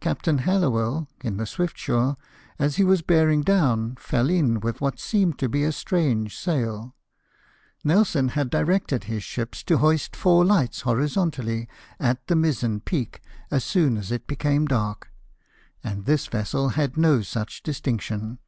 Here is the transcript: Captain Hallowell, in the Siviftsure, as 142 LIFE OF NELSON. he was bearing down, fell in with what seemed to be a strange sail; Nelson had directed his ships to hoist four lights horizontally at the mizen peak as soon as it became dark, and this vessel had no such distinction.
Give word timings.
Captain 0.00 0.40
Hallowell, 0.40 1.08
in 1.24 1.38
the 1.38 1.44
Siviftsure, 1.46 2.18
as 2.58 2.78
142 2.78 2.78
LIFE 2.78 2.78
OF 2.78 2.78
NELSON. 2.78 2.84
he 2.84 2.84
was 2.90 3.02
bearing 3.02 3.40
down, 3.40 3.96
fell 3.98 4.28
in 4.28 4.60
with 4.60 4.82
what 4.82 5.00
seemed 5.00 5.38
to 5.38 5.48
be 5.48 5.64
a 5.64 5.72
strange 5.72 6.36
sail; 6.36 6.94
Nelson 7.82 8.28
had 8.28 8.50
directed 8.50 9.04
his 9.04 9.24
ships 9.24 9.62
to 9.62 9.78
hoist 9.78 10.14
four 10.14 10.44
lights 10.44 10.82
horizontally 10.82 11.70
at 11.98 12.26
the 12.26 12.36
mizen 12.36 12.80
peak 12.80 13.22
as 13.50 13.64
soon 13.64 13.96
as 13.96 14.12
it 14.12 14.26
became 14.26 14.66
dark, 14.66 15.10
and 15.82 16.04
this 16.04 16.26
vessel 16.26 16.68
had 16.76 16.98
no 16.98 17.22
such 17.22 17.62
distinction. 17.62 18.38